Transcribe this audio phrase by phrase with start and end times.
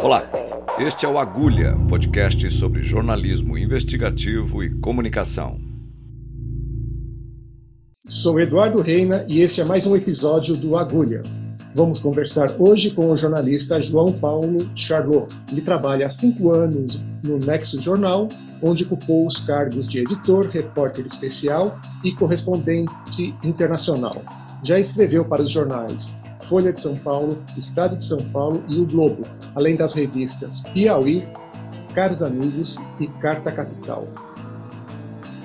[0.00, 0.30] Olá,
[0.78, 5.60] este é o Agulha, podcast sobre jornalismo investigativo e comunicação.
[8.06, 11.22] Sou Eduardo Reina e este é mais um episódio do Agulha.
[11.74, 15.28] Vamos conversar hoje com o jornalista João Paulo Charlot.
[15.52, 18.28] Ele trabalha há cinco anos no Nexo Jornal,
[18.62, 24.22] onde ocupou os cargos de editor, repórter especial e correspondente internacional.
[24.62, 28.86] Já escreveu para os jornais Folha de São Paulo, Estado de São Paulo e O
[28.86, 29.24] Globo,
[29.54, 31.26] além das revistas Piauí,
[31.94, 34.06] Caros Amigos e Carta Capital.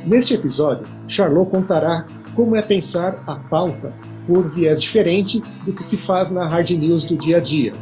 [0.06, 3.94] Neste episódio, Charlot contará como é pensar a pauta
[4.28, 7.74] por viés diferente do que se faz na hard news do dia a dia.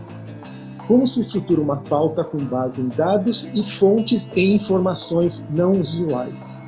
[0.87, 6.67] Como se estrutura uma pauta com base em dados e fontes e informações não usuais.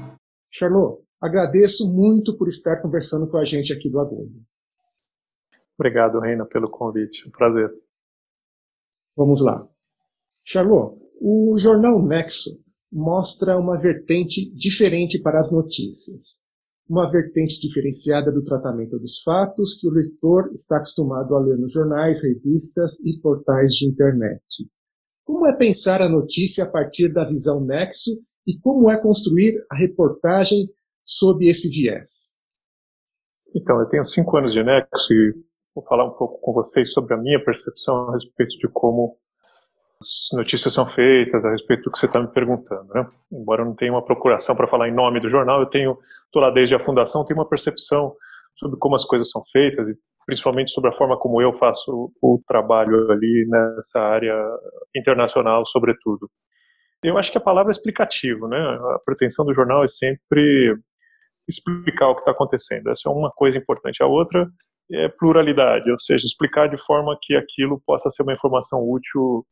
[0.51, 4.29] Charlot, agradeço muito por estar conversando com a gente aqui do Agulha.
[5.83, 7.27] Obrigado, Reina, pelo convite.
[7.27, 7.69] Um prazer.
[9.17, 9.67] Vamos lá.
[10.45, 12.57] Charlot, o jornal Nexo
[12.89, 16.45] mostra uma vertente diferente para as notícias.
[16.87, 21.73] Uma vertente diferenciada do tratamento dos fatos que o leitor está acostumado a ler nos
[21.73, 24.41] jornais, revistas e portais de internet.
[25.25, 28.11] Como é pensar a notícia a partir da visão Nexo
[28.47, 30.69] e como é construir a reportagem
[31.03, 32.37] sob esse viés?
[33.53, 37.13] Então, eu tenho cinco anos de Nexo e vou falar um pouco com vocês sobre
[37.13, 39.17] a minha percepção a respeito de como
[40.01, 42.93] as notícias são feitas, a respeito do que você está me perguntando.
[42.93, 43.07] Né?
[43.31, 46.41] Embora eu não tenha uma procuração para falar em nome do jornal, eu tenho, estou
[46.41, 48.13] lá desde a fundação, tenho uma percepção
[48.53, 52.41] sobre como as coisas são feitas e principalmente sobre a forma como eu faço o
[52.47, 54.35] trabalho ali nessa área
[54.95, 56.29] internacional, sobretudo.
[57.03, 58.57] Eu acho que a palavra é explicativo, né?
[58.57, 60.77] A pretensão do jornal é sempre
[61.47, 62.89] explicar o que está acontecendo.
[62.89, 64.01] Essa é uma coisa importante.
[64.01, 64.47] A outra
[64.93, 69.45] é pluralidade, ou seja, explicar de forma que aquilo possa ser uma informação útil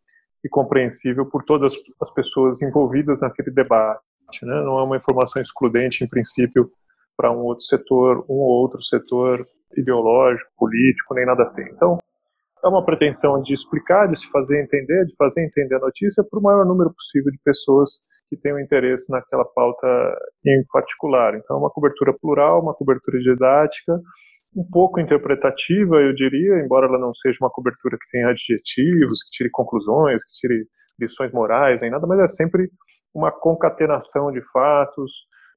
[0.44, 4.02] e compreensível por todas as pessoas envolvidas naquele debate.
[4.44, 4.54] Né?
[4.62, 6.70] Não é uma informação excludente, em princípio,
[7.18, 9.48] para um outro setor, um ou outro setor
[9.78, 11.64] ideológico, político, nem nada assim.
[11.74, 11.98] Então,
[12.64, 16.40] é uma pretensão de explicar, de se fazer entender, de fazer entender a notícia para
[16.40, 17.90] o maior número possível de pessoas
[18.30, 19.88] que tenham interesse naquela pauta
[20.46, 21.36] em particular.
[21.36, 24.00] Então, é uma cobertura plural, uma cobertura didática,
[24.56, 29.32] um pouco interpretativa, eu diria, embora ela não seja uma cobertura que tenha adjetivos, que
[29.32, 30.66] tire conclusões, que tire
[31.00, 32.70] lições morais, nem nada, mas é sempre
[33.14, 35.12] uma concatenação de fatos,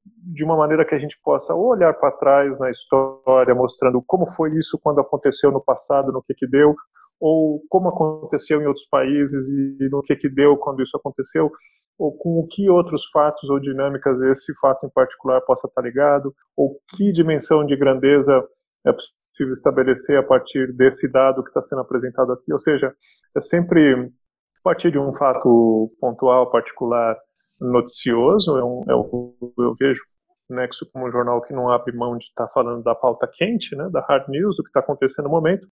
[0.05, 4.51] de uma maneira que a gente possa olhar para trás na história, mostrando como foi
[4.57, 6.75] isso quando aconteceu no passado, no que que deu,
[7.21, 11.51] ou como aconteceu em outros países e no que que deu quando isso aconteceu,
[11.99, 16.35] ou com o que outros fatos ou dinâmicas esse fato em particular possa estar ligado,
[16.57, 18.45] ou que dimensão de grandeza
[18.87, 22.53] é possível estabelecer a partir desse dado que está sendo apresentado aqui.
[22.53, 22.95] Ou seja,
[23.37, 27.17] é sempre a partir de um fato pontual, particular,
[27.61, 28.57] noticioso.
[28.57, 30.03] É um, é eu vejo
[30.49, 33.29] o Nexo como um jornal que não abre mão de estar tá falando da pauta
[33.33, 35.67] quente, né, da hard news, do que está acontecendo no momento,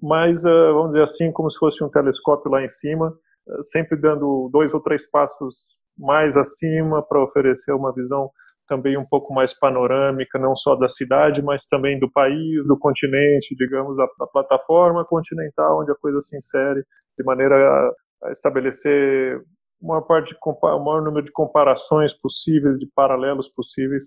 [0.00, 3.96] mas, uh, vamos dizer assim, como se fosse um telescópio lá em cima, uh, sempre
[3.98, 5.56] dando dois ou três passos
[5.96, 8.30] mais acima para oferecer uma visão
[8.66, 13.54] também um pouco mais panorâmica, não só da cidade, mas também do país, do continente,
[13.56, 16.82] digamos, da, da plataforma continental onde a coisa se insere,
[17.18, 19.40] de maneira a, a estabelecer
[19.80, 24.04] uma parte o maior número de comparações possíveis, de paralelos possíveis,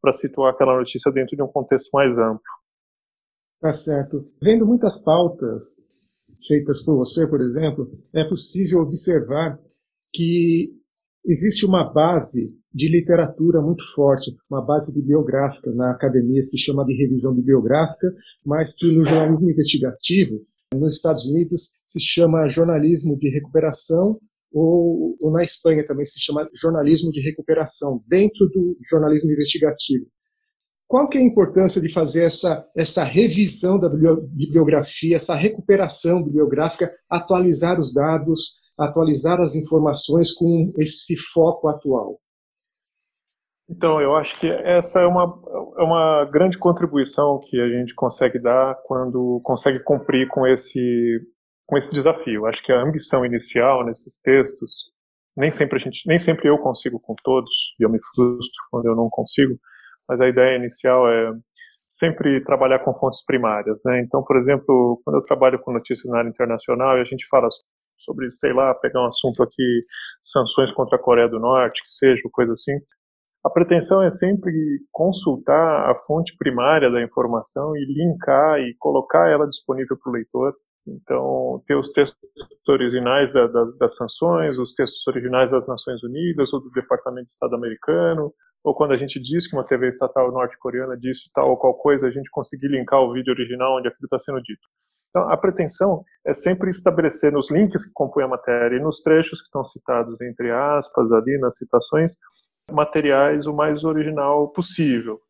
[0.00, 2.40] para situar aquela notícia dentro de um contexto mais amplo.
[3.60, 4.24] Tá certo.
[4.42, 5.76] Vendo muitas pautas
[6.48, 9.58] feitas por você, por exemplo, é possível observar
[10.12, 10.72] que
[11.24, 15.72] existe uma base de literatura muito forte, uma base bibliográfica.
[15.72, 18.12] Na academia se chama de revisão bibliográfica,
[18.44, 20.40] mas que no jornalismo investigativo,
[20.74, 24.18] nos Estados Unidos, se chama jornalismo de recuperação,
[24.52, 30.06] ou, ou na Espanha também se chama jornalismo de recuperação, dentro do jornalismo investigativo.
[30.86, 36.90] Qual que é a importância de fazer essa, essa revisão da bibliografia, essa recuperação bibliográfica,
[37.08, 42.20] atualizar os dados, atualizar as informações com esse foco atual?
[43.70, 45.22] Então, eu acho que essa é uma,
[45.78, 51.20] é uma grande contribuição que a gente consegue dar quando consegue cumprir com esse,
[51.66, 52.46] com esse desafio.
[52.46, 54.72] Acho que a ambição inicial nesses textos,
[55.36, 58.86] nem sempre, a gente, nem sempre eu consigo com todos, e eu me frustro quando
[58.86, 59.56] eu não consigo,
[60.08, 61.32] mas a ideia inicial é
[61.90, 63.78] sempre trabalhar com fontes primárias.
[63.84, 64.00] Né?
[64.00, 67.48] Então, por exemplo, quando eu trabalho com notícias na área internacional e a gente fala
[67.98, 69.80] sobre, sei lá, pegar um assunto aqui,
[70.20, 72.72] sanções contra a Coreia do Norte, que seja, coisa assim,
[73.44, 74.52] a pretensão é sempre
[74.92, 80.54] consultar a fonte primária da informação e linkar e colocar ela disponível para o leitor
[80.86, 82.18] Então, ter os textos
[82.68, 87.32] originais da, da, das sanções, os textos originais das Nações Unidas ou do Departamento de
[87.32, 88.32] Estado americano,
[88.62, 92.06] ou quando a gente diz que uma TV estatal norte-coreana disse tal ou qual coisa,
[92.06, 94.60] a gente conseguir linkar o vídeo original onde aquilo está sendo dito.
[95.10, 99.40] Então, a pretensão é sempre estabelecer nos links que compõem a matéria e nos trechos
[99.40, 102.12] que estão citados, entre aspas, ali nas citações,
[102.72, 105.20] materiais o mais original possível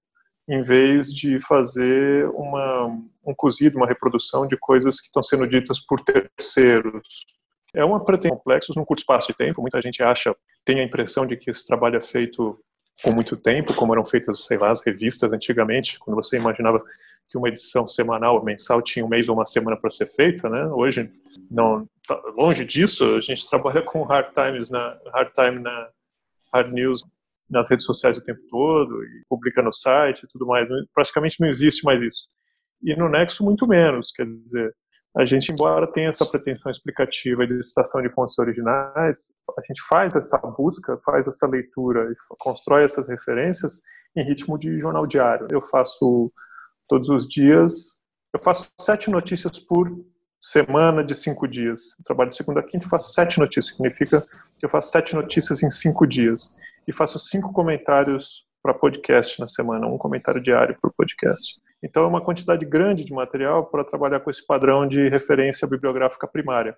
[0.50, 2.86] em vez de fazer uma,
[3.24, 7.24] um cozido, uma reprodução de coisas que estão sendo ditas por terceiros.
[7.72, 9.62] É uma pretensão complexa num curto espaço de tempo.
[9.62, 10.34] Muita gente acha,
[10.64, 12.58] tem a impressão de que esse trabalho é feito
[13.00, 16.82] com muito tempo, como eram feitas, sei lá, as revistas antigamente, quando você imaginava
[17.28, 20.66] que uma edição semanal mensal tinha um mês ou uma semana para ser feita, né?
[20.66, 21.08] Hoje
[21.48, 23.04] não, tá longe disso.
[23.14, 25.88] A gente trabalha com hard times na hard time na
[26.52, 27.04] hard news
[27.50, 30.68] nas redes sociais o tempo todo e publica no site e tudo mais.
[30.94, 32.24] Praticamente não existe mais isso.
[32.82, 34.10] E no Nexo, muito menos.
[34.12, 34.74] Quer dizer,
[35.16, 40.14] a gente, embora tenha essa pretensão explicativa de citação de fontes originais, a gente faz
[40.14, 43.82] essa busca, faz essa leitura e constrói essas referências
[44.16, 45.48] em ritmo de jornal diário.
[45.50, 46.32] Eu faço
[46.88, 48.00] todos os dias,
[48.32, 49.90] eu faço sete notícias por
[50.40, 51.80] semana de cinco dias.
[51.98, 53.76] Eu trabalho de segunda a quinta e faço sete notícias.
[53.76, 54.24] Significa
[54.58, 56.54] que eu faço sete notícias em cinco dias
[56.90, 61.54] e faço cinco comentários para podcast na semana, um comentário diário por podcast.
[61.82, 66.26] Então é uma quantidade grande de material para trabalhar com esse padrão de referência bibliográfica
[66.26, 66.76] primária.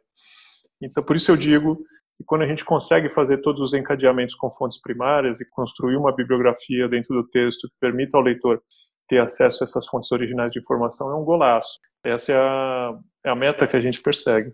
[0.82, 1.76] Então por isso eu digo
[2.18, 6.14] que quando a gente consegue fazer todos os encadeamentos com fontes primárias e construir uma
[6.14, 8.62] bibliografia dentro do texto que permita ao leitor
[9.08, 11.78] ter acesso a essas fontes originais de informação é um golaço.
[12.04, 14.52] Essa é a, é a meta que a gente persegue.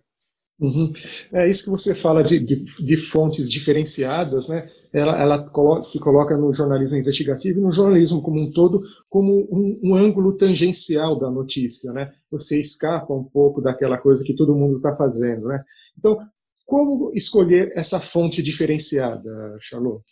[0.61, 0.93] Uhum.
[1.33, 4.69] É isso que você fala de, de, de fontes diferenciadas, né?
[4.93, 9.81] Ela, ela se coloca no jornalismo investigativo e no jornalismo como um todo como um,
[9.85, 12.13] um, ângulo tangencial da notícia, né?
[12.33, 15.61] Você escapa um pouco daquela coisa que todo mundo está fazendo, né?
[15.97, 16.19] Então,
[16.67, 20.03] como escolher essa fonte diferenciada, Charlot?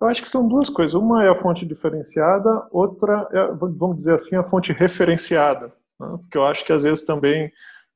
[0.00, 0.92] Eu acho que são duas coisas.
[0.92, 5.72] Uma é a fonte diferenciada, outra é, vamos dizer assim, a fonte referenciada.
[6.00, 6.08] Né?
[6.20, 7.50] Porque eu acho que às vezes também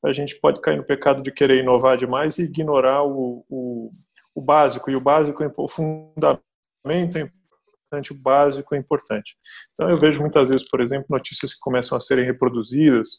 [0.05, 3.93] a gente pode cair no pecado de querer inovar demais e ignorar o, o,
[4.35, 4.91] o básico.
[4.91, 9.37] E o básico, é o fundamento é importante, o básico é importante.
[9.75, 13.19] Então eu vejo muitas vezes, por exemplo, notícias que começam a serem reproduzidas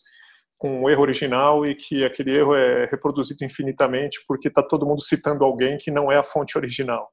[0.57, 5.01] com um erro original e que aquele erro é reproduzido infinitamente porque está todo mundo
[5.01, 7.09] citando alguém que não é a fonte original.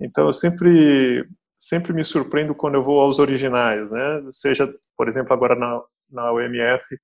[0.00, 1.26] Então eu sempre
[1.56, 4.20] sempre me surpreendo quando eu vou aos originais, né?
[4.30, 6.96] Seja, por exemplo, agora na, na OMS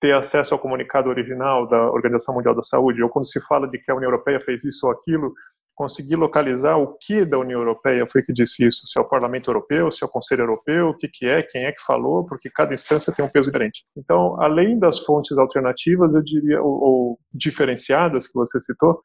[0.00, 3.78] ter acesso ao comunicado original da Organização Mundial da Saúde, ou quando se fala de
[3.78, 5.34] que a União Europeia fez isso ou aquilo,
[5.80, 9.48] conseguir localizar o que da União Europeia foi que disse isso, se é o Parlamento
[9.48, 12.50] Europeu, se é o Conselho Europeu, o que, que é, quem é que falou, porque
[12.50, 13.84] cada instância tem um peso diferente.
[13.96, 19.00] Então, além das fontes alternativas, eu diria, ou, ou diferenciadas que você citou,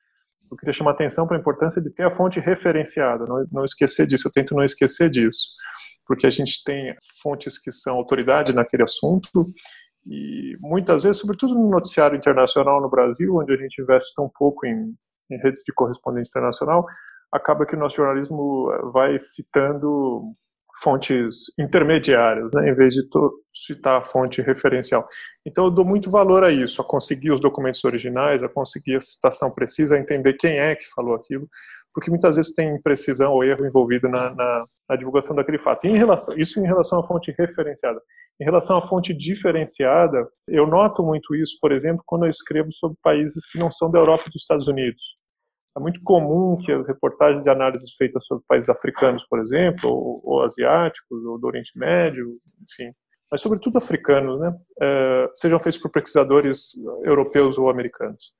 [0.51, 3.63] eu queria chamar a atenção para a importância de ter a fonte referenciada, não, não
[3.63, 5.47] esquecer disso, eu tento não esquecer disso,
[6.05, 9.29] porque a gente tem fontes que são autoridade naquele assunto
[10.05, 14.65] e muitas vezes, sobretudo no noticiário internacional no Brasil, onde a gente investe tão pouco
[14.65, 14.93] em,
[15.31, 16.85] em redes de correspondente internacional,
[17.31, 20.35] acaba que o nosso jornalismo vai citando
[20.81, 23.01] fontes intermediárias, né, em vez de
[23.53, 25.07] citar a fonte referencial.
[25.45, 29.01] Então eu dou muito valor a isso, a conseguir os documentos originais, a conseguir a
[29.01, 31.47] citação precisa, a entender quem é que falou aquilo,
[31.95, 35.85] porque muitas vezes tem imprecisão ou erro envolvido na, na, na divulgação daquele fato.
[35.85, 38.01] Em relação, isso em relação à fonte referenciada.
[38.39, 42.97] Em relação à fonte diferenciada, eu noto muito isso, por exemplo, quando eu escrevo sobre
[43.01, 45.01] países que não são da Europa e dos Estados Unidos.
[45.77, 50.21] É muito comum que as reportagens de análises feitas sobre países africanos, por exemplo, ou,
[50.21, 52.91] ou asiáticos, ou do Oriente Médio, enfim,
[53.31, 56.73] mas sobretudo africanos, né, é, sejam feitos por pesquisadores
[57.03, 58.33] europeus ou americanos.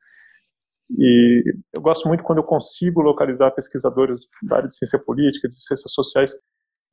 [0.89, 1.43] E
[1.75, 5.91] eu gosto muito quando eu consigo localizar pesquisadores da área de ciência política, de ciências
[5.91, 6.31] sociais,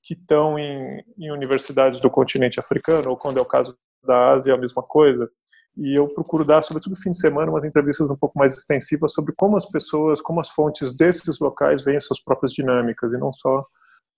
[0.02, 4.54] que estão em, em universidades do continente africano, ou quando é o caso da Ásia,
[4.54, 5.28] a mesma coisa,
[5.76, 9.12] e eu procuro dar, sobretudo no fim de semana, umas entrevistas um pouco mais extensivas
[9.12, 13.32] sobre como as pessoas, como as fontes desses locais veem suas próprias dinâmicas e não
[13.32, 13.58] só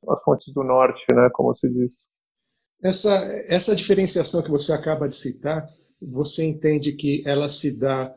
[0.09, 1.93] as fontes do norte, né, como se diz.
[2.83, 3.15] Essa
[3.49, 5.67] essa diferenciação que você acaba de citar,
[6.03, 8.13] você entende que ela se dá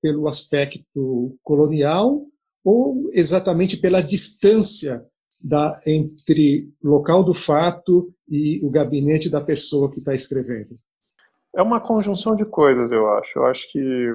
[0.00, 2.22] pelo aspecto colonial
[2.64, 5.04] ou exatamente pela distância
[5.40, 10.76] da, entre local do fato e o gabinete da pessoa que está escrevendo?
[11.54, 13.38] É uma conjunção de coisas, eu acho.
[13.38, 14.14] Eu acho que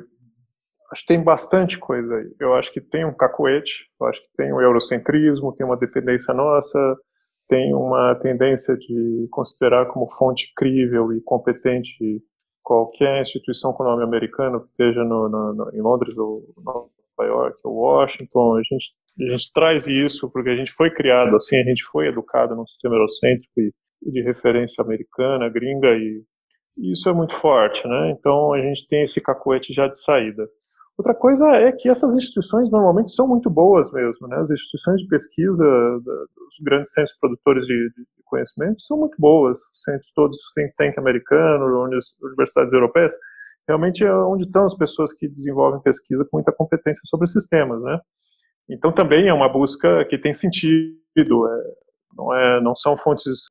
[0.91, 2.31] acho que tem bastante coisa aí.
[2.39, 5.77] Eu acho que tem um cacoete, eu acho que tem o um eurocentrismo, tem uma
[5.77, 6.95] dependência nossa,
[7.47, 12.23] tem uma tendência de considerar como fonte crível e competente
[12.65, 16.89] qualquer instituição com nome americano que esteja no, no, no, em Londres ou Nova
[17.21, 18.91] York ou Washington, a gente,
[19.21, 22.65] a gente traz isso porque a gente foi criado assim, a gente foi educado num
[22.65, 23.71] sistema eurocêntrico e,
[24.03, 26.23] e de referência americana, gringa, e,
[26.75, 28.09] e isso é muito forte, né?
[28.17, 30.49] Então a gente tem esse cacoete já de saída.
[30.97, 34.37] Outra coisa é que essas instituições normalmente são muito boas mesmo, né?
[34.37, 35.63] As instituições de pesquisa
[36.03, 39.57] dos grandes centros produtores de, de conhecimento são muito boas.
[39.57, 41.83] Os centros todos, think tank americano,
[42.21, 43.13] universidades europeias,
[43.67, 47.99] realmente é onde estão as pessoas que desenvolvem pesquisa com muita competência sobre sistemas, né?
[48.69, 50.97] Então também é uma busca que tem sentido.
[51.17, 51.73] É,
[52.15, 53.49] não, é, não são fontes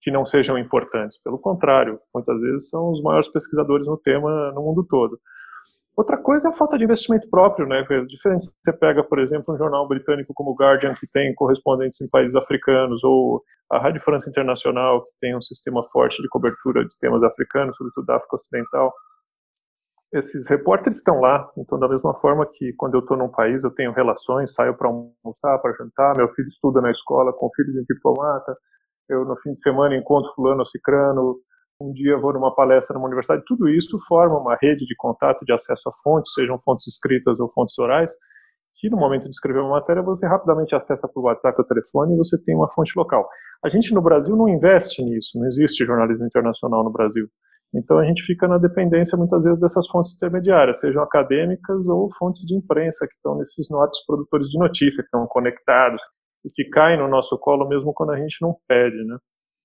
[0.00, 1.20] que não sejam importantes.
[1.22, 5.18] Pelo contrário, muitas vezes são os maiores pesquisadores no tema no mundo todo.
[5.96, 7.86] Outra coisa é a falta de investimento próprio, né?
[7.88, 12.00] É diferente você pega, por exemplo, um jornal britânico como o Guardian, que tem correspondentes
[12.00, 16.84] em países africanos, ou a Rádio França Internacional, que tem um sistema forte de cobertura
[16.84, 18.92] de temas africanos, sobretudo da África Ocidental.
[20.12, 23.70] Esses repórteres estão lá, então da mesma forma que quando eu estou num país eu
[23.70, 27.80] tenho relações, saio para almoçar, para jantar, meu filho estuda na escola com filho de
[27.80, 28.56] um diplomata,
[29.08, 31.36] eu no fim de semana encontro fulano ou cicrano,
[31.80, 35.52] um dia vou numa palestra numa universidade, tudo isso forma uma rede de contato, de
[35.52, 38.10] acesso a fontes, sejam fontes escritas ou fontes orais,
[38.76, 42.16] que no momento de escrever uma matéria você rapidamente acessa por WhatsApp ou telefone e
[42.16, 43.28] você tem uma fonte local.
[43.64, 47.28] A gente no Brasil não investe nisso, não existe jornalismo internacional no Brasil.
[47.74, 52.42] Então a gente fica na dependência muitas vezes dessas fontes intermediárias, sejam acadêmicas ou fontes
[52.42, 56.00] de imprensa que estão nesses nortes produtores de notícia, que estão conectados
[56.44, 59.16] e que caem no nosso colo mesmo quando a gente não pede, né?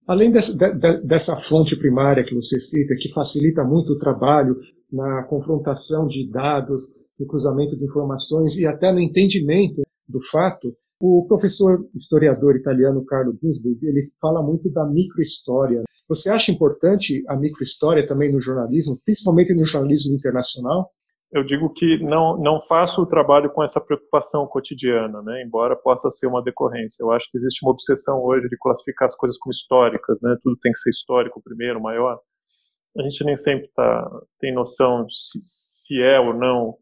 [0.09, 4.59] Além dessa, de, dessa fonte primária que você cita, que facilita muito o trabalho
[4.91, 6.81] na confrontação de dados,
[7.19, 13.37] no cruzamento de informações e até no entendimento do fato, o professor historiador italiano Carlo
[13.39, 15.83] Ginsburg ele fala muito da microhistória.
[16.07, 20.89] Você acha importante a microhistória também no jornalismo, principalmente no jornalismo internacional?
[21.31, 26.09] Eu digo que não, não faço o trabalho com essa preocupação cotidiana, né, embora possa
[26.09, 27.03] ser uma decorrência.
[27.03, 30.57] Eu acho que existe uma obsessão hoje de classificar as coisas como históricas, né, tudo
[30.57, 32.19] tem que ser histórico primeiro, maior.
[32.97, 34.09] A gente nem sempre tá,
[34.39, 36.75] tem noção se, se é ou não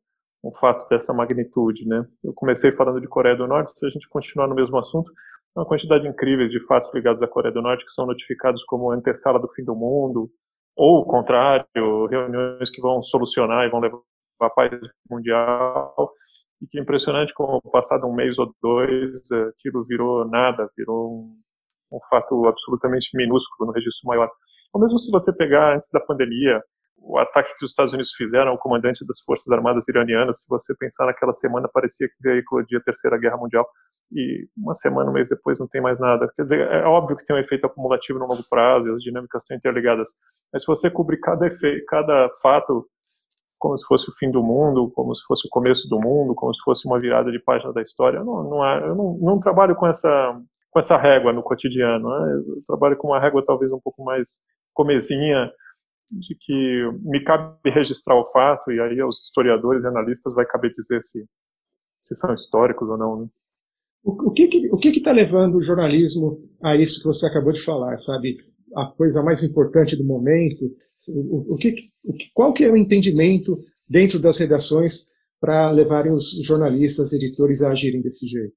[0.43, 1.85] um fato dessa magnitude.
[1.85, 2.05] Né.
[2.23, 5.11] Eu comecei falando de Coreia do Norte, se a gente continuar no mesmo assunto,
[5.55, 9.39] uma quantidade incrível de fatos ligados à Coreia do Norte que são notificados como antessala
[9.39, 10.29] do fim do mundo,
[10.75, 11.65] ou o contrário,
[12.07, 13.97] reuniões que vão solucionar e vão levar
[14.45, 14.71] a paz
[15.09, 16.11] mundial
[16.61, 21.39] e que é impressionante como passado um mês ou dois aquilo virou nada, virou um,
[21.91, 24.29] um fato absolutamente minúsculo no registro maior.
[24.73, 26.61] Ou mesmo se você pegar antes da pandemia,
[26.97, 30.75] o ataque que os Estados Unidos fizeram ao comandante das Forças Armadas iranianas, se você
[30.75, 33.67] pensar naquela semana, parecia que ia eclodir a Terceira Guerra Mundial,
[34.11, 36.29] e uma semana, um mês depois, não tem mais nada.
[36.35, 39.43] Quer dizer, é óbvio que tem um efeito acumulativo no longo prazo, e as dinâmicas
[39.43, 40.09] estão interligadas,
[40.51, 42.85] mas se você cobrir cada, efeito, cada fato
[43.57, 46.53] como se fosse o fim do mundo, como se fosse o começo do mundo, como
[46.53, 48.17] se fosse uma virada de página da história.
[48.17, 52.09] Eu não, não, eu não, não trabalho com essa, com essa régua no cotidiano.
[52.09, 52.43] Né?
[52.47, 54.37] Eu trabalho com uma régua talvez um pouco mais
[54.73, 55.51] comezinha,
[56.09, 60.71] de que me cabe registrar o fato, e aí aos historiadores e analistas vai caber
[60.71, 61.25] dizer se,
[61.99, 63.21] se são históricos ou não.
[63.21, 63.27] Né?
[64.03, 64.43] O, o que
[64.89, 68.37] está tá levando o jornalismo a isso que você acabou de falar, sabe?
[68.77, 70.65] A coisa mais importante do momento?
[71.15, 71.73] O, o que,
[72.05, 73.57] o, qual que é o entendimento
[73.89, 75.07] dentro das redações
[75.39, 78.53] para levarem os jornalistas, editores a agirem desse jeito?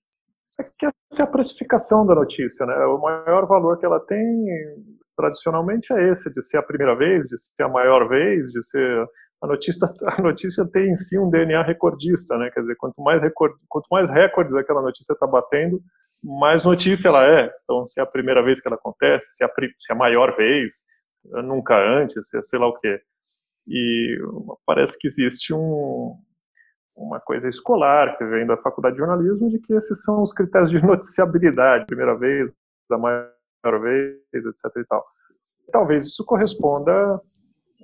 [0.58, 2.74] É que essa é a precificação da notícia, né?
[2.86, 4.46] O maior valor que ela tem
[5.16, 9.06] tradicionalmente é esse, de ser a primeira vez, de ser a maior vez, de ser
[9.42, 12.50] a notícia, a notícia tem em si um DNA recordista, né?
[12.52, 15.80] Quer dizer, quanto mais, record, quanto mais recordes aquela notícia está batendo,
[16.22, 17.50] mais notícia ela é.
[17.64, 19.98] Então, se é a primeira vez que ela acontece, se é a, se é a
[19.98, 20.84] maior vez,
[21.24, 23.00] nunca antes, é sei lá o quê.
[23.66, 24.18] E
[24.66, 26.16] parece que existe um,
[26.96, 30.70] uma coisa escolar que vem da faculdade de jornalismo de que esses são os critérios
[30.70, 32.50] de noticiabilidade, primeira vez,
[32.88, 34.76] da maior vez, etc.
[34.76, 35.04] E tal.
[35.72, 37.20] Talvez isso corresponda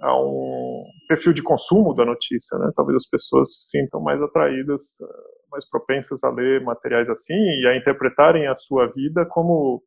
[0.00, 2.70] a um perfil de consumo da notícia, né?
[2.74, 5.06] Talvez as pessoas se sintam mais atraídas, eh,
[5.50, 9.82] mais propensas a ler materiais assim e a interpretarem a sua vida como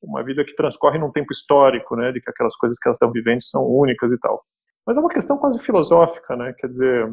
[0.00, 2.12] uma vida que transcorre num tempo histórico, né?
[2.12, 4.42] De que aquelas coisas que elas estão vivendo são únicas e tal.
[4.86, 6.54] Mas é uma questão quase filosófica, né?
[6.56, 7.12] Quer dizer,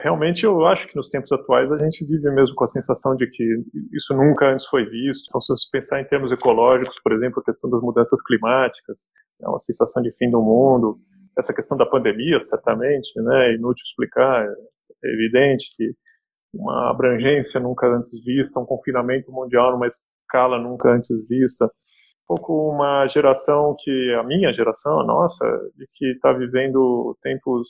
[0.00, 3.26] realmente eu acho que nos tempos atuais a gente vive mesmo com a sensação de
[3.28, 3.44] que
[3.92, 5.24] isso nunca antes foi visto.
[5.28, 9.00] Então, se você pensar em termos ecológicos, por exemplo, a questão das mudanças climáticas,
[9.42, 11.00] é uma sensação de fim do mundo
[11.38, 14.44] essa questão da pandemia, certamente, né, é inútil explicar,
[15.04, 15.92] é evidente que
[16.52, 21.70] uma abrangência nunca antes vista, um confinamento mundial numa escala nunca antes vista,
[22.26, 25.44] pouco uma geração que a minha geração, a nossa,
[25.76, 27.68] de que está vivendo tempos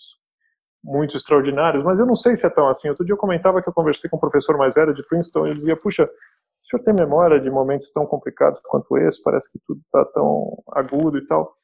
[0.83, 2.89] muito extraordinários, mas eu não sei se é tão assim.
[2.89, 5.51] Outro dia eu comentava que eu conversei com um professor mais velho de Princeton e
[5.51, 9.23] ele dizia: Puxa, o senhor tem memória de momentos tão complicados quanto esse?
[9.23, 11.58] Parece que tudo está tão agudo e tal.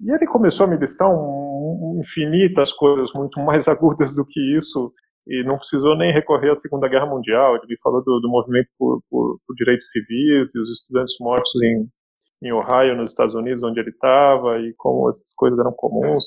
[0.00, 4.92] E ele começou a me listar um, infinitas coisas muito mais agudas do que isso
[5.26, 7.56] e não precisou nem recorrer à Segunda Guerra Mundial.
[7.56, 11.88] Ele falou do, do movimento por, por, por, direitos civis e os estudantes mortos em,
[12.48, 16.24] em Ohio, nos Estados Unidos, onde ele estava, e como essas coisas eram comuns.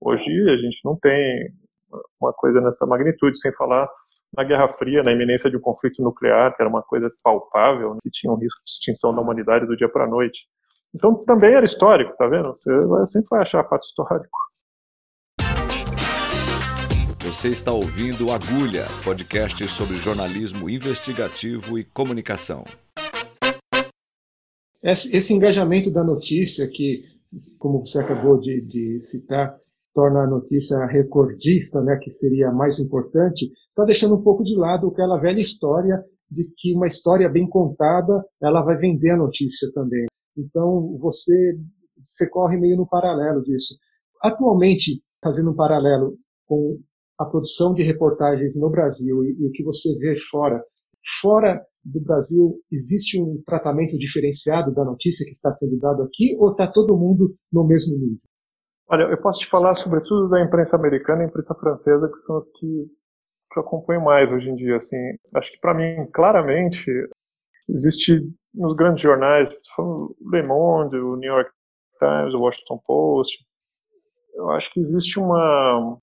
[0.00, 1.48] Hoje a gente não tem
[2.20, 3.88] uma coisa nessa magnitude, sem falar
[4.36, 8.00] na Guerra Fria, na iminência de um conflito nuclear, que era uma coisa palpável, né,
[8.02, 10.40] que tinha um risco de extinção da humanidade do dia para a noite.
[10.94, 12.54] Então também era histórico, tá vendo?
[12.54, 14.38] Você sempre vai achar fato histórico.
[17.24, 22.64] Você está ouvindo Agulha, podcast sobre jornalismo investigativo e comunicação.
[24.82, 27.02] Esse engajamento da notícia, que,
[27.58, 29.58] como você acabou de, de citar,
[29.94, 34.54] torna a notícia recordista, né, que seria a mais importante, está deixando um pouco de
[34.54, 39.70] lado aquela velha história de que uma história bem contada ela vai vender a notícia
[39.72, 40.06] também.
[40.36, 41.56] Então você
[41.98, 43.74] você corre meio no paralelo disso.
[44.22, 46.78] Atualmente, fazendo um paralelo com
[47.18, 50.62] a produção de reportagens no Brasil e, e o que você vê fora,
[51.20, 56.50] fora do Brasil existe um tratamento diferenciado da notícia que está sendo dado aqui ou
[56.50, 58.18] está todo mundo no mesmo nível?
[58.88, 62.48] Olha, eu posso te falar sobretudo da imprensa americana e imprensa francesa, que são as
[62.50, 62.86] que,
[63.52, 64.76] que eu acompanho mais hoje em dia.
[64.76, 64.96] Assim,
[65.34, 66.90] acho que para mim, claramente,
[67.68, 68.20] existe
[68.54, 71.50] nos grandes jornais, o Le Monde, o New York
[71.98, 73.44] Times, o Washington Post,
[74.34, 75.98] eu acho que existe uma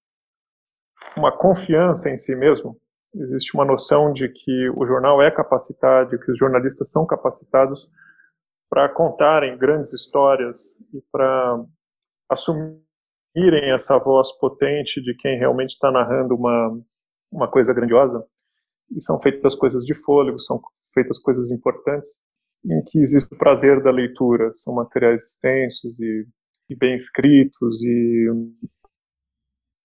[1.18, 2.78] uma confiança em si mesmo.
[3.14, 7.90] Existe uma noção de que o jornal é capacitado, que os jornalistas são capacitados
[8.70, 10.58] para contarem grandes histórias
[10.94, 11.62] e para
[12.30, 16.80] assumirem essa voz potente de quem realmente está narrando uma,
[17.30, 18.26] uma coisa grandiosa.
[18.92, 20.62] E são feitas coisas de fôlego, são
[20.94, 22.10] feitas coisas importantes,
[22.66, 24.52] em que existe o prazer da leitura.
[24.56, 26.26] São materiais extensos e,
[26.70, 28.28] e bem escritos, e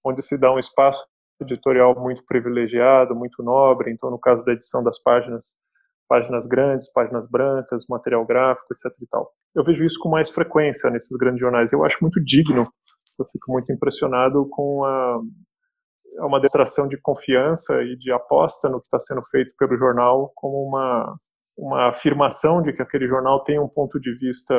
[0.05, 1.05] onde se dá um espaço
[1.41, 3.91] editorial muito privilegiado, muito nobre.
[3.91, 5.45] Então, no caso da edição das páginas,
[6.09, 8.97] páginas grandes, páginas brancas, material gráfico, etc.
[9.03, 9.31] E tal.
[9.55, 11.73] Eu vejo isso com mais frequência nesses grandes jornais.
[11.73, 12.65] Eu acho muito digno.
[13.19, 15.21] Eu fico muito impressionado com a,
[16.21, 20.69] uma demonstração de confiança e de aposta no que está sendo feito pelo jornal como
[20.69, 21.19] uma
[21.57, 24.55] uma afirmação de que aquele jornal tem um ponto de vista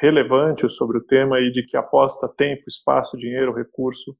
[0.00, 4.16] relevante sobre o tema e de que aposta tempo, espaço, dinheiro, recurso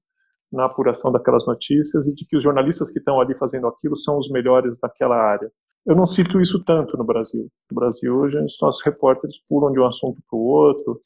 [0.52, 4.16] na apuração daquelas notícias e de que os jornalistas que estão ali fazendo aquilo são
[4.16, 5.50] os melhores daquela área.
[5.84, 7.48] Eu não cito isso tanto no Brasil.
[7.70, 11.00] No Brasil, hoje, os nossos repórteres pulam de um assunto para o outro,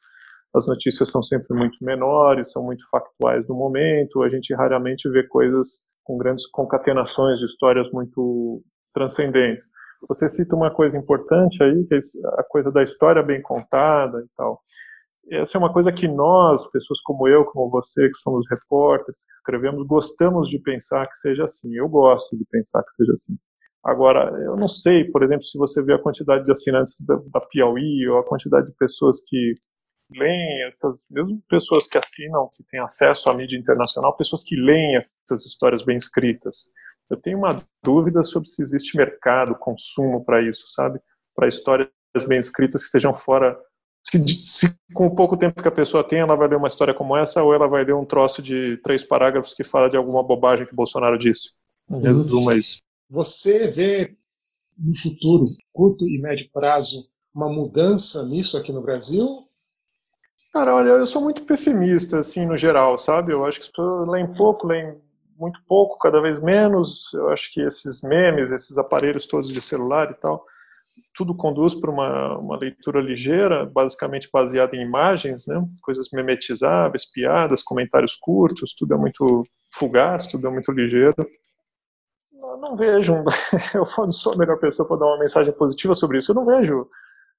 [0.55, 5.23] as notícias são sempre muito menores, são muito factuais no momento, a gente raramente vê
[5.23, 9.65] coisas com grandes concatenações de histórias muito transcendentes.
[10.09, 11.99] Você cita uma coisa importante aí, que é
[12.39, 14.61] a coisa da história bem contada e tal.
[15.31, 19.33] Essa é uma coisa que nós, pessoas como eu, como você, que somos repórteres, que
[19.35, 21.73] escrevemos, gostamos de pensar que seja assim.
[21.75, 23.39] Eu gosto de pensar que seja assim.
[23.85, 27.41] Agora, eu não sei, por exemplo, se você vê a quantidade de assinantes da, da
[27.41, 29.55] Piauí ou a quantidade de pessoas que
[30.11, 34.97] leem essas, mesmo pessoas que assinam, que têm acesso à mídia internacional, pessoas que leem
[34.97, 36.73] essas histórias bem escritas.
[37.11, 41.01] Eu tenho uma dúvida sobre se existe mercado, consumo para isso, sabe?
[41.35, 41.91] Para histórias
[42.27, 43.59] bem escritas que estejam fora.
[44.07, 46.95] Se, se, com o pouco tempo que a pessoa tem, ela vai ler uma história
[46.95, 50.23] como essa, ou ela vai ler um troço de três parágrafos que fala de alguma
[50.23, 51.51] bobagem que Bolsonaro disse.
[51.91, 52.79] Em resumo, é isso.
[53.11, 54.17] Você vê
[54.79, 57.03] no futuro, curto e médio prazo,
[57.35, 59.45] uma mudança nisso aqui no Brasil?
[60.53, 63.33] Cara, olha, eu sou muito pessimista, assim, no geral, sabe?
[63.33, 64.97] Eu acho que as pessoas leem pouco, leem
[65.41, 67.13] muito pouco, cada vez menos.
[67.15, 70.45] Eu acho que esses memes, esses aparelhos todos de celular e tal,
[71.15, 75.61] tudo conduz para uma, uma leitura ligeira, basicamente baseada em imagens, né?
[75.83, 81.15] coisas memetizáveis, piadas, comentários curtos, tudo é muito fugaz, tudo é muito ligeiro.
[82.33, 83.15] Eu não vejo,
[83.75, 86.45] eu não sou a melhor pessoa para dar uma mensagem positiva sobre isso, eu não
[86.45, 86.87] vejo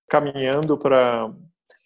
[0.09, 1.31] caminhando para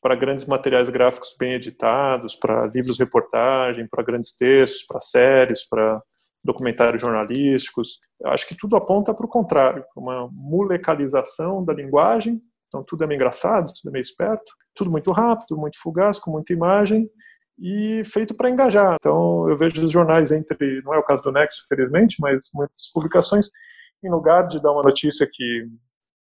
[0.06, 5.96] para grandes materiais gráficos bem editados, para livros reportagem, para grandes textos, para séries, para
[6.44, 7.98] documentários jornalísticos.
[8.22, 12.40] Eu acho que tudo aponta para o contrário, uma molecalização da linguagem.
[12.68, 16.30] Então tudo é meio engraçado, tudo é meio esperto, tudo muito rápido, muito fugaz, com
[16.30, 17.10] muita imagem
[17.58, 18.98] e feito para engajar.
[19.02, 22.92] Então eu vejo os jornais entre, não é o caso do Nexo, felizmente, mas muitas
[22.94, 23.48] publicações,
[24.04, 25.68] em lugar de dar uma notícia que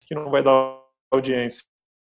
[0.08, 0.80] que não vai dar
[1.12, 1.66] audiência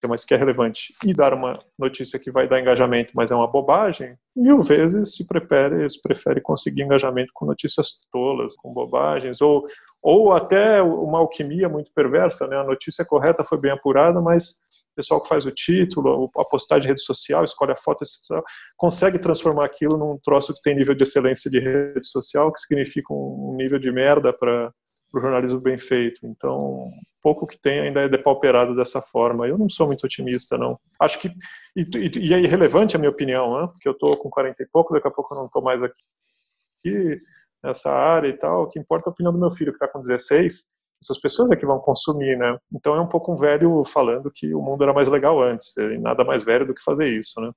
[0.07, 3.47] mas que é relevante, e dar uma notícia que vai dar engajamento, mas é uma
[3.47, 9.63] bobagem, mil vezes se prefere, se prefere conseguir engajamento com notícias tolas, com bobagens, ou,
[10.01, 12.57] ou até uma alquimia muito perversa, né?
[12.57, 14.51] A notícia correta foi bem apurada, mas
[14.91, 18.03] o pessoal que faz o título, a postagem de rede social, escolhe a foto,
[18.77, 23.13] consegue transformar aquilo num troço que tem nível de excelência de rede social, que significa
[23.13, 24.71] um nível de merda para
[25.13, 26.25] o jornalismo bem feito.
[26.25, 26.89] Então,
[27.21, 29.47] pouco que tem ainda é depauperado dessa forma.
[29.47, 30.79] Eu não sou muito otimista, não.
[30.99, 31.29] Acho que.
[31.75, 33.67] E, e, e é irrelevante a minha opinião, né?
[33.67, 37.21] porque eu estou com 40 e pouco, daqui a pouco eu não estou mais aqui
[37.63, 38.63] nessa área e tal.
[38.63, 40.65] O que importa é a opinião do meu filho, que está com 16.
[41.01, 42.57] Essas pessoas é que vão consumir, né?
[42.73, 45.75] Então é um pouco um velho falando que o mundo era mais legal antes.
[45.77, 47.51] E nada mais velho do que fazer isso, né?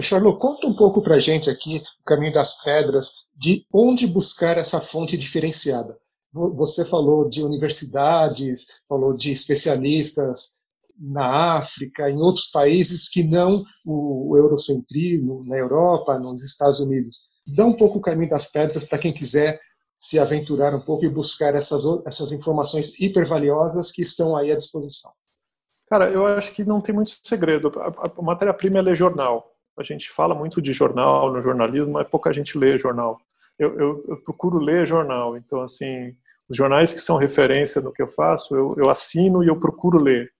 [0.00, 4.80] Charlot, conta um pouco pra gente aqui, o caminho das pedras, de onde buscar essa
[4.80, 5.98] fonte diferenciada.
[6.32, 10.50] Você falou de universidades, falou de especialistas
[10.96, 17.18] na África, em outros países que não o eurocentrismo, na Europa, nos Estados Unidos.
[17.56, 19.58] Dá um pouco o caminho das pedras para quem quiser
[19.94, 25.10] se aventurar um pouco e buscar essas, essas informações hipervaliosas que estão aí à disposição.
[25.88, 27.72] Cara, eu acho que não tem muito segredo.
[27.76, 29.50] A, matéria-prima é ler jornal.
[29.76, 33.18] A gente fala muito de jornal no jornalismo, mas pouca gente lê jornal
[33.60, 35.36] eu, eu, eu, procuro ler jornal.
[35.36, 36.16] Então, assim,
[36.50, 40.02] os jornais que são referência no que eu faço, eu, eu assino e eu procuro
[40.02, 40.32] ler.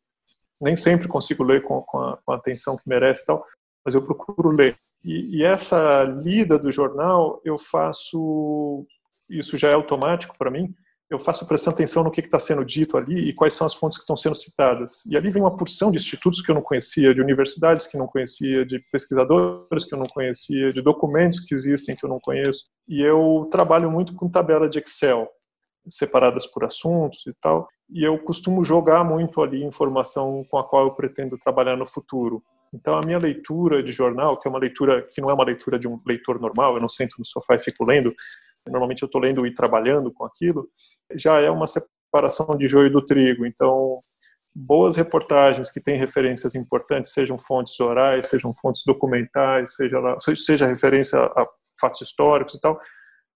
[0.60, 3.46] Nem sempre consigo ler com, com, a, com a, atenção que merece tal,
[3.84, 4.76] mas eu procuro ler.
[5.04, 8.84] E, e essa lida do jornal, eu faço,
[9.28, 10.74] isso já é automático para mim,
[11.08, 13.98] eu faço prestando atenção no que está sendo dito ali e quais são as fontes
[13.98, 15.04] que estão sendo citadas.
[15.06, 17.98] E ali vem uma porção de institutos que eu não conhecia, de universidades que eu
[17.98, 22.20] não conhecia, de pesquisadores que eu não conhecia, de documentos que existem que eu não
[22.20, 22.64] conheço.
[22.88, 25.28] E eu trabalho muito com tabela de Excel,
[25.88, 27.68] separadas por assuntos e tal.
[27.90, 32.42] E eu costumo jogar muito ali informação com a qual eu pretendo trabalhar no futuro.
[32.72, 35.78] Então, a minha leitura de jornal, que é uma leitura que não é uma leitura
[35.78, 38.14] de um leitor normal, eu não sento no sofá e fico lendo,
[38.68, 40.68] normalmente eu estou lendo e trabalhando com aquilo,
[41.14, 43.44] já é uma separação de joio do trigo.
[43.44, 43.98] Então,
[44.54, 50.66] boas reportagens que têm referências importantes, sejam fontes orais, sejam fontes documentais, seja, lá, seja
[50.66, 51.46] referência a
[51.80, 52.78] fatos históricos e tal.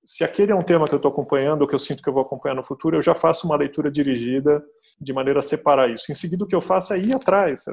[0.05, 2.13] Se aquele é um tema que eu estou acompanhando, ou que eu sinto que eu
[2.13, 4.63] vou acompanhar no futuro, eu já faço uma leitura dirigida
[5.01, 6.13] de maneira a separar isso.
[6.13, 7.65] Em seguida, o que eu faço é ir atrás,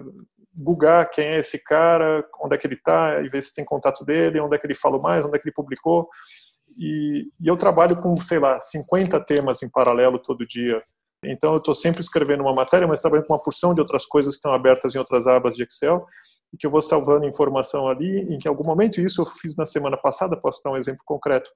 [0.61, 4.05] googar quem é esse cara, onde é que ele está, e ver se tem contato
[4.05, 6.07] dele, onde é que ele falou mais, onde é que ele publicou.
[6.77, 10.81] E, e eu trabalho com, sei lá, 50 temas em paralelo todo dia.
[11.23, 14.35] Então eu estou sempre escrevendo uma matéria, mas trabalhando com uma porção de outras coisas
[14.35, 16.05] que estão abertas em outras abas de Excel
[16.53, 19.55] e que eu vou salvando informação ali, em que em algum momento, isso eu fiz
[19.55, 21.49] na semana passada, posso dar um exemplo concreto,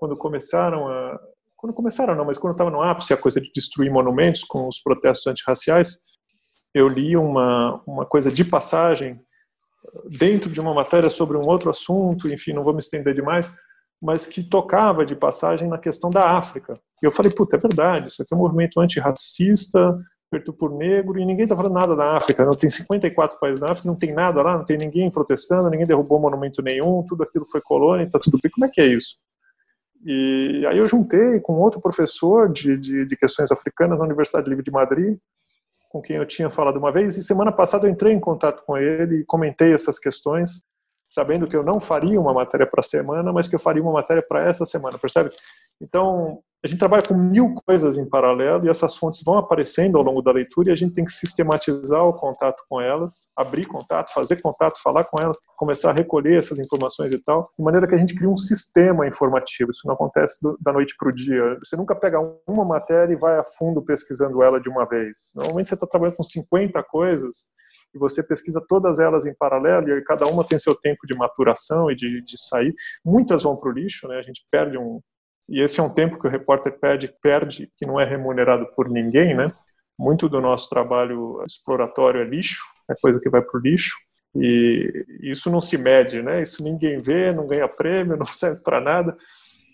[0.00, 1.20] quando começaram a...
[1.54, 4.80] Quando começaram não, mas quando estava no ápice a coisa de destruir monumentos com os
[4.82, 5.98] protestos antirraciais,
[6.74, 9.20] eu li uma, uma coisa de passagem
[10.06, 13.54] dentro de uma matéria sobre um outro assunto, enfim, não vou me estender demais,
[14.02, 16.80] mas que tocava de passagem na questão da África.
[17.02, 19.98] E eu falei, puta, é verdade, isso aqui é um movimento antirracista,
[20.30, 22.42] feito por negro, e ninguém está falando nada da África.
[22.46, 25.86] Não tem 54 países na África, não tem nada lá, não tem ninguém protestando, ninguém
[25.86, 28.50] derrubou monumento nenhum, tudo aquilo foi colônia, está tudo bem.
[28.50, 29.16] Como é que é isso?
[30.04, 34.64] E aí eu juntei com outro professor de, de, de questões africanas na Universidade Livre
[34.64, 35.18] de Madrid,
[35.90, 38.78] com quem eu tinha falado uma vez, e semana passada eu entrei em contato com
[38.78, 40.62] ele e comentei essas questões
[41.10, 43.92] sabendo que eu não faria uma matéria para a semana, mas que eu faria uma
[43.92, 45.30] matéria para essa semana, percebe?
[45.80, 50.04] Então, a gente trabalha com mil coisas em paralelo e essas fontes vão aparecendo ao
[50.04, 54.12] longo da leitura e a gente tem que sistematizar o contato com elas, abrir contato,
[54.12, 57.94] fazer contato, falar com elas, começar a recolher essas informações e tal, de maneira que
[57.94, 59.70] a gente cria um sistema informativo.
[59.70, 61.58] Isso não acontece do, da noite para o dia.
[61.64, 65.32] Você nunca pega uma matéria e vai a fundo pesquisando ela de uma vez.
[65.34, 67.48] Normalmente você está trabalhando com 50 coisas
[67.94, 71.90] e você pesquisa todas elas em paralelo e cada uma tem seu tempo de maturação
[71.90, 72.74] e de, de sair.
[73.02, 74.18] Muitas vão para o lixo, né?
[74.18, 75.00] A gente perde um
[75.50, 78.88] e esse é um tempo que o repórter perde, perde que não é remunerado por
[78.88, 79.44] ninguém, né?
[79.98, 83.96] Muito do nosso trabalho exploratório é lixo, é coisa que vai para o lixo
[84.34, 86.40] e isso não se mede, né?
[86.40, 89.16] Isso ninguém vê, não ganha prêmio, não serve para nada,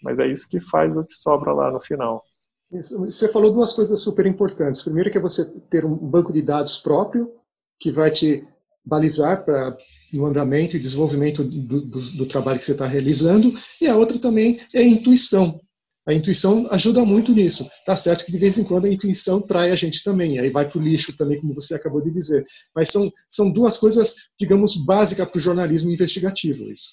[0.03, 2.25] mas é isso que faz o que sobra lá no final.
[2.73, 2.99] Isso.
[2.99, 4.83] Você falou duas coisas super importantes.
[4.83, 7.31] Primeiro que é você ter um banco de dados próprio,
[7.79, 8.43] que vai te
[8.85, 9.77] balizar para
[10.13, 14.19] no andamento e desenvolvimento do, do, do trabalho que você está realizando, e a outra
[14.19, 15.61] também é a intuição.
[16.07, 17.69] A intuição ajuda muito nisso.
[17.85, 20.69] Tá certo que de vez em quando a intuição trai a gente também, aí vai
[20.69, 22.45] para o lixo também, como você acabou de dizer.
[22.75, 26.63] Mas são, são duas coisas, digamos, básicas para o jornalismo investigativo.
[26.73, 26.93] Isso.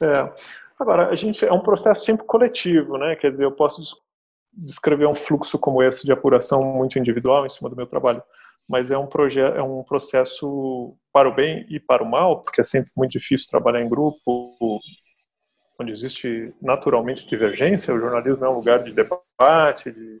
[0.00, 0.32] É.
[0.78, 3.14] Agora, a gente é um processo sempre coletivo, né?
[3.14, 3.96] Quer dizer, eu posso
[4.52, 8.22] descrever um fluxo como esse de apuração muito individual em cima do meu trabalho,
[8.68, 12.60] mas é um projeto, é um processo para o bem e para o mal, porque
[12.60, 14.80] é sempre muito difícil trabalhar em grupo,
[15.78, 17.94] onde existe naturalmente divergência.
[17.94, 20.18] O jornalismo é um lugar de debate, de,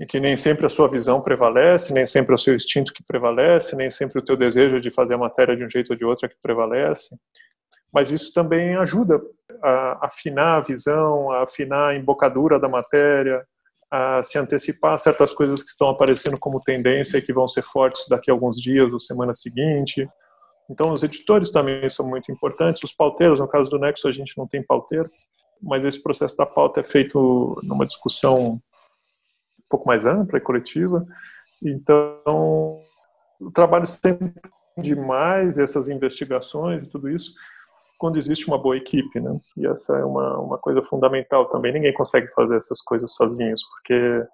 [0.00, 3.02] em que nem sempre a sua visão prevalece, nem sempre é o seu instinto que
[3.02, 6.04] prevalece, nem sempre o teu desejo de fazer a matéria de um jeito ou de
[6.04, 7.16] outro é que prevalece.
[7.92, 9.20] Mas isso também ajuda
[9.62, 13.44] a afinar a visão, a afinar a embocadura da matéria,
[13.90, 17.62] a se antecipar a certas coisas que estão aparecendo como tendência e que vão ser
[17.62, 20.08] fortes daqui a alguns dias ou semana seguinte.
[20.70, 22.82] Então, os editores também são muito importantes.
[22.82, 25.10] Os pauteiros, no caso do Nexo, a gente não tem pauteiro,
[25.62, 28.60] mas esse processo da pauta é feito numa discussão um
[29.68, 31.04] pouco mais ampla e coletiva.
[31.62, 32.80] Então,
[33.40, 34.32] o trabalho sempre
[34.76, 37.32] demais essas investigações e tudo isso
[37.98, 39.30] quando existe uma boa equipe, né?
[39.56, 41.72] E essa é uma, uma coisa fundamental também.
[41.72, 44.26] Ninguém consegue fazer essas coisas sozinhos, porque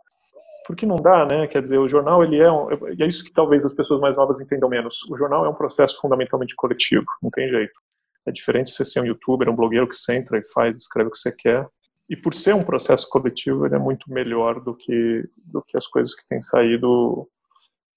[0.71, 1.47] porque não dá, né?
[1.47, 4.15] Quer dizer, o jornal ele é um, e é isso que talvez as pessoas mais
[4.17, 4.99] novas entendam menos.
[5.11, 7.81] O jornal é um processo fundamentalmente coletivo, não tem jeito.
[8.27, 11.09] É diferente de você ser um youtuber, um blogueiro que você entra e faz, escreve
[11.09, 11.67] o que você quer.
[12.09, 15.87] E por ser um processo coletivo, ele é muito melhor do que do que as
[15.87, 17.29] coisas que têm saído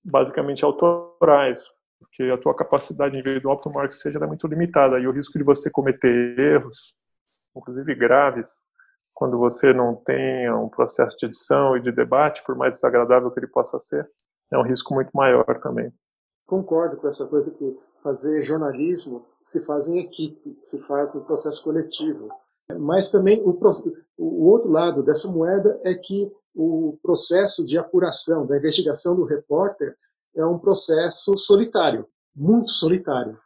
[0.04, 1.72] basicamente autorais
[2.04, 5.00] porque a tua capacidade individual, por maior que seja, é muito limitada.
[5.00, 6.94] E o risco de você cometer erros,
[7.56, 8.62] inclusive graves,
[9.14, 13.40] quando você não tem um processo de edição e de debate, por mais desagradável que
[13.40, 14.10] ele possa ser,
[14.52, 15.94] é um risco muito maior também.
[16.46, 21.64] Concordo com essa coisa que fazer jornalismo se faz em equipe, se faz no processo
[21.64, 22.30] coletivo.
[22.80, 23.58] Mas também o,
[24.18, 29.96] o outro lado dessa moeda é que o processo de apuração, da investigação do repórter,
[30.36, 32.06] é um processo solitário,
[32.38, 33.38] muito solitário.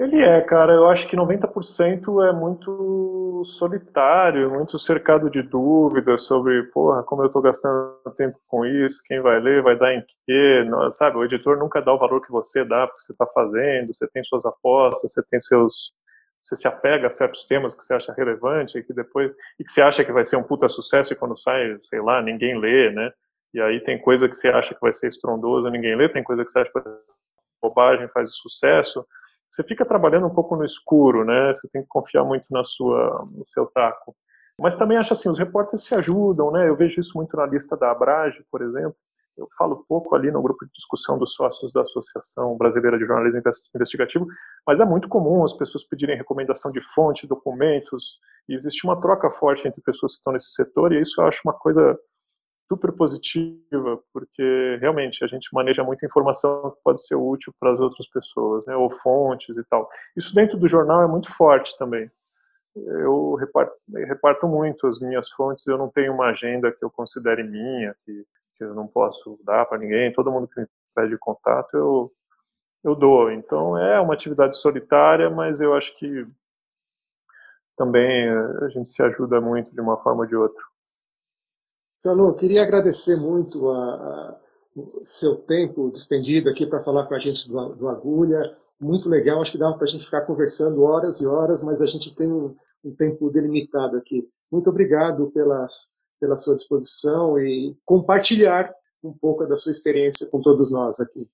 [0.00, 6.62] Ele é, cara, eu acho que 90% é muito solitário, muito cercado de dúvidas sobre,
[6.72, 10.64] porra, como eu estou gastando tempo com isso, quem vai ler, vai dar em quê,
[10.66, 11.18] não, sabe?
[11.18, 14.24] O editor nunca dá o valor que você dá porque você está fazendo, você tem
[14.24, 15.92] suas apostas, você tem seus,
[16.42, 19.70] você se apega a certos temas que você acha relevante e que depois e que
[19.70, 22.90] você acha que vai ser um puta sucesso e quando sai, sei lá, ninguém lê,
[22.90, 23.12] né?
[23.52, 26.42] E aí tem coisa que você acha que vai ser estrondoso, ninguém lê, tem coisa
[26.42, 27.20] que você acha que vai ser
[27.62, 29.04] bobagem, faz sucesso.
[29.50, 31.52] Você fica trabalhando um pouco no escuro, né?
[31.52, 34.14] Você tem que confiar muito na sua, no seu taco.
[34.58, 36.68] Mas também acho assim, os repórteres se ajudam, né?
[36.68, 38.94] Eu vejo isso muito na lista da Abrage, por exemplo.
[39.36, 43.40] Eu falo pouco ali no grupo de discussão dos sócios da Associação Brasileira de Jornalismo
[43.74, 44.26] Investigativo,
[44.66, 49.30] mas é muito comum as pessoas pedirem recomendação de fonte, documentos, e existe uma troca
[49.30, 51.98] forte entre pessoas que estão nesse setor, e isso eu acho uma coisa
[52.70, 57.80] super positiva, porque realmente a gente maneja muita informação que pode ser útil para as
[57.80, 59.88] outras pessoas, né, ou fontes e tal.
[60.16, 62.08] Isso dentro do jornal é muito forte também.
[62.76, 63.74] Eu reparto,
[64.06, 68.24] reparto muito as minhas fontes, eu não tenho uma agenda que eu considere minha, que,
[68.56, 72.12] que eu não posso dar para ninguém, todo mundo que me pede contato, eu,
[72.84, 73.32] eu dou.
[73.32, 76.24] Então é uma atividade solitária, mas eu acho que
[77.76, 80.69] também a gente se ajuda muito de uma forma ou de outra.
[82.02, 84.40] Carlão, queria agradecer muito a, a
[85.02, 88.40] seu tempo despendido aqui para falar com a gente do, do, Agulha.
[88.80, 91.86] Muito legal, acho que dava para a gente ficar conversando horas e horas, mas a
[91.86, 92.52] gente tem um,
[92.84, 94.26] um tempo delimitado aqui.
[94.50, 98.72] Muito obrigado pelas, pela sua disposição e compartilhar
[99.04, 101.28] um pouco da sua experiência com todos nós aqui.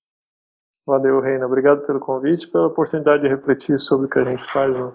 [0.85, 1.45] Valeu, Reina.
[1.45, 4.93] Obrigado pelo convite, pela oportunidade de refletir sobre o que a gente faz no,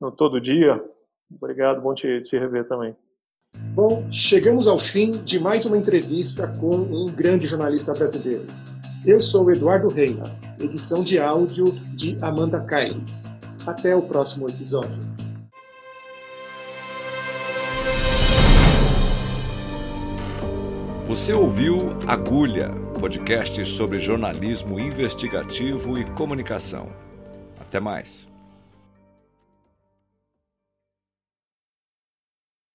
[0.00, 0.82] no todo dia.
[1.30, 2.96] Obrigado, bom te, te rever também.
[3.74, 8.46] Bom, chegamos ao fim de mais uma entrevista com um grande jornalista brasileiro.
[9.06, 13.40] Eu sou Eduardo Reina, edição de áudio de Amanda Caires.
[13.66, 15.00] Até o próximo episódio.
[21.06, 26.92] Você ouviu Agulha, podcast sobre jornalismo investigativo e comunicação.
[27.58, 28.29] Até mais.